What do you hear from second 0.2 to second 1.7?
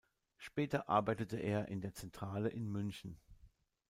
Später arbeitete er